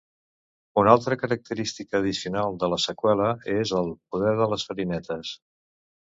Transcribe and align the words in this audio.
Una 0.81 0.93
altra 0.97 1.17
característica 1.23 1.99
addicional 1.99 2.57
de 2.63 2.69
la 2.71 2.79
seqüela 2.85 3.27
és 3.57 3.73
el 3.81 3.91
"poder 4.15 4.33
de 4.39 4.47
les 4.55 4.65
farinetes". 4.71 5.35